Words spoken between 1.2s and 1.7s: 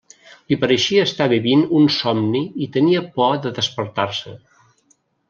vivint